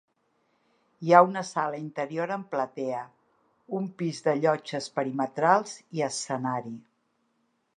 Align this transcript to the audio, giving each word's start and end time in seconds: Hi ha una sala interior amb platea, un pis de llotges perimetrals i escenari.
Hi 1.07 1.11
ha 1.13 1.19
una 1.25 1.41
sala 1.49 1.81
interior 1.81 2.33
amb 2.35 2.47
platea, 2.55 3.01
un 3.81 3.85
pis 4.01 4.23
de 4.29 4.35
llotges 4.47 4.89
perimetrals 4.97 5.77
i 5.99 6.05
escenari. 6.09 6.75